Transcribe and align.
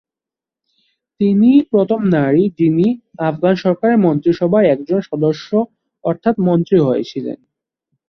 তিনিই 1.19 1.59
প্রথম 1.71 1.99
নারী 2.15 2.43
যিনি 2.59 2.87
আফগান 3.21 3.55
সরকারের 3.63 3.97
মন্ত্রীসভার 4.05 4.63
একজন 4.65 4.99
সদস্য 5.09 5.49
অর্থাৎ 6.03 6.35
মন্ত্রী 6.47 6.77
হয়েছিলেন। 6.79 7.37